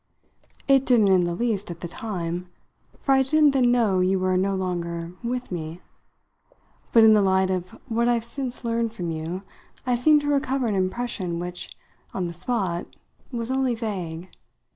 "It 0.67 0.83
didn't 0.83 1.09
in 1.09 1.25
the 1.25 1.35
least 1.35 1.69
at 1.69 1.81
the 1.81 1.87
time, 1.87 2.49
for 2.97 3.11
I 3.11 3.21
didn't 3.21 3.51
then 3.51 3.71
know 3.71 3.99
you 3.99 4.17
were 4.17 4.35
no 4.35 4.55
longer 4.55 5.13
'with' 5.23 5.51
me. 5.51 5.79
But 6.91 7.03
in 7.03 7.13
the 7.13 7.21
light 7.21 7.51
of 7.51 7.77
what 7.87 8.07
I've 8.07 8.25
since 8.25 8.65
learned 8.65 8.93
from 8.93 9.11
you 9.11 9.43
I 9.85 9.93
seem 9.93 10.19
to 10.21 10.27
recover 10.27 10.65
an 10.65 10.73
impression 10.73 11.37
which, 11.37 11.77
on 12.15 12.23
the 12.23 12.33
spot, 12.33 12.87
was 13.31 13.51
only 13.51 13.75
vague. 13.75 14.31